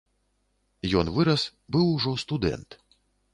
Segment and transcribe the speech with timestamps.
[1.01, 1.43] Ён вырас,
[1.77, 2.79] быў ужо студэнт.